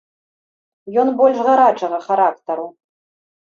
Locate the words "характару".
2.09-2.69